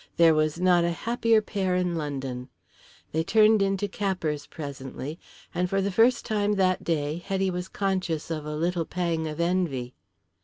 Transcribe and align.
There 0.17 0.33
was 0.33 0.59
not 0.59 0.83
a 0.83 0.89
happier 0.89 1.43
pair 1.43 1.75
in 1.75 1.95
London. 1.95 2.49
They 3.11 3.23
turned 3.23 3.61
into 3.61 3.87
Capper's 3.87 4.47
presently, 4.47 5.19
and 5.53 5.69
for 5.69 5.79
the 5.79 5.91
first 5.91 6.25
time 6.25 6.53
that 6.53 6.83
day 6.83 7.17
Hetty 7.23 7.51
was 7.51 7.67
conscious 7.69 8.31
of 8.31 8.43
a 8.43 8.55
little 8.55 8.85
pang 8.85 9.27
of 9.27 9.39
envy. 9.39 9.93